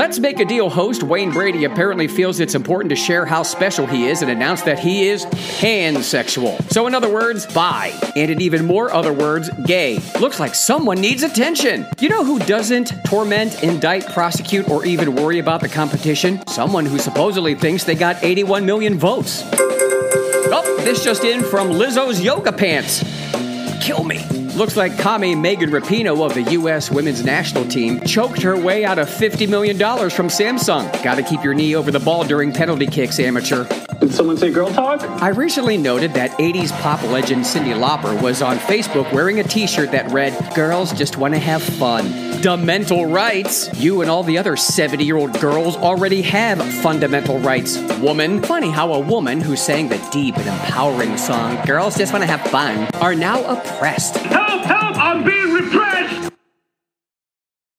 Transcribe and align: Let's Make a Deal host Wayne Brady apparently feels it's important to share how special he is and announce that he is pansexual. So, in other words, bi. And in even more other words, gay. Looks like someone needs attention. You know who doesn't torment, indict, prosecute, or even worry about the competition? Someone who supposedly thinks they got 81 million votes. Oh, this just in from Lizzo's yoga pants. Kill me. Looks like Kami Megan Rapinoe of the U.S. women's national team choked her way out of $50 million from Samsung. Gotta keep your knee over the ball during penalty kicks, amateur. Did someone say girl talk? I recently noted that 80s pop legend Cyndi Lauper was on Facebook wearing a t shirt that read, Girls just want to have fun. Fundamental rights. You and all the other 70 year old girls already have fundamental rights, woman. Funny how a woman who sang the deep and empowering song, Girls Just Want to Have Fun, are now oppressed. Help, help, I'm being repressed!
Let's 0.00 0.18
Make 0.18 0.40
a 0.40 0.46
Deal 0.46 0.70
host 0.70 1.02
Wayne 1.02 1.30
Brady 1.30 1.64
apparently 1.64 2.08
feels 2.08 2.40
it's 2.40 2.54
important 2.54 2.88
to 2.88 2.96
share 2.96 3.26
how 3.26 3.42
special 3.42 3.86
he 3.86 4.06
is 4.06 4.22
and 4.22 4.30
announce 4.30 4.62
that 4.62 4.78
he 4.78 5.06
is 5.06 5.26
pansexual. 5.26 6.58
So, 6.72 6.86
in 6.86 6.94
other 6.94 7.12
words, 7.12 7.44
bi. 7.52 7.88
And 8.16 8.30
in 8.30 8.40
even 8.40 8.64
more 8.64 8.90
other 8.90 9.12
words, 9.12 9.50
gay. 9.66 10.00
Looks 10.18 10.40
like 10.40 10.54
someone 10.54 11.02
needs 11.02 11.22
attention. 11.22 11.86
You 11.98 12.08
know 12.08 12.24
who 12.24 12.38
doesn't 12.38 12.94
torment, 13.04 13.62
indict, 13.62 14.06
prosecute, 14.06 14.70
or 14.70 14.86
even 14.86 15.16
worry 15.16 15.38
about 15.38 15.60
the 15.60 15.68
competition? 15.68 16.46
Someone 16.46 16.86
who 16.86 16.98
supposedly 16.98 17.54
thinks 17.54 17.84
they 17.84 17.94
got 17.94 18.24
81 18.24 18.64
million 18.64 18.98
votes. 18.98 19.42
Oh, 19.52 20.80
this 20.82 21.04
just 21.04 21.24
in 21.24 21.42
from 21.42 21.72
Lizzo's 21.72 22.22
yoga 22.22 22.52
pants. 22.52 23.04
Kill 23.84 24.04
me. 24.04 24.24
Looks 24.56 24.76
like 24.76 24.98
Kami 24.98 25.34
Megan 25.34 25.70
Rapinoe 25.70 26.26
of 26.26 26.34
the 26.34 26.42
U.S. 26.52 26.90
women's 26.90 27.24
national 27.24 27.66
team 27.66 28.00
choked 28.00 28.42
her 28.42 28.56
way 28.56 28.84
out 28.84 28.98
of 28.98 29.08
$50 29.08 29.48
million 29.48 29.78
from 29.78 30.26
Samsung. 30.28 31.02
Gotta 31.02 31.22
keep 31.22 31.44
your 31.44 31.54
knee 31.54 31.74
over 31.76 31.90
the 31.90 32.00
ball 32.00 32.24
during 32.24 32.52
penalty 32.52 32.86
kicks, 32.86 33.18
amateur. 33.20 33.64
Did 34.00 34.12
someone 34.12 34.36
say 34.38 34.50
girl 34.50 34.70
talk? 34.70 35.02
I 35.02 35.28
recently 35.28 35.76
noted 35.76 36.14
that 36.14 36.30
80s 36.32 36.72
pop 36.80 37.02
legend 37.04 37.44
Cyndi 37.44 37.74
Lauper 37.74 38.20
was 38.20 38.42
on 38.42 38.58
Facebook 38.58 39.12
wearing 39.12 39.40
a 39.40 39.44
t 39.44 39.66
shirt 39.66 39.92
that 39.92 40.10
read, 40.10 40.32
Girls 40.54 40.92
just 40.92 41.16
want 41.16 41.34
to 41.34 41.40
have 41.40 41.62
fun. 41.62 42.10
Fundamental 42.42 43.04
rights. 43.04 43.70
You 43.78 44.00
and 44.00 44.10
all 44.10 44.22
the 44.22 44.38
other 44.38 44.56
70 44.56 45.04
year 45.04 45.16
old 45.16 45.38
girls 45.40 45.76
already 45.76 46.22
have 46.22 46.62
fundamental 46.82 47.38
rights, 47.40 47.78
woman. 47.98 48.42
Funny 48.42 48.70
how 48.70 48.94
a 48.94 48.98
woman 48.98 49.40
who 49.42 49.54
sang 49.54 49.88
the 49.88 49.98
deep 50.10 50.36
and 50.38 50.48
empowering 50.48 51.18
song, 51.18 51.58
Girls 51.66 51.98
Just 51.98 52.14
Want 52.14 52.22
to 52.22 52.26
Have 52.26 52.40
Fun, 52.50 52.88
are 53.02 53.14
now 53.14 53.44
oppressed. 53.44 54.16
Help, 54.50 54.64
help, 54.64 54.96
I'm 54.98 55.22
being 55.22 55.52
repressed! 55.52 56.29